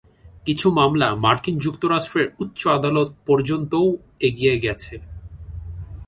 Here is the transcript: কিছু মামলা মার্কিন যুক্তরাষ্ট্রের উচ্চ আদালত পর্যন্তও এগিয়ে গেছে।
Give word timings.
কিছু 0.45 0.67
মামলা 0.71 1.07
মার্কিন 1.15 1.55
যুক্তরাষ্ট্রের 1.57 2.27
উচ্চ 2.39 2.61
আদালত 2.67 3.09
পর্যন্তও 3.27 3.87
এগিয়ে 4.27 4.55
গেছে। 4.59 4.93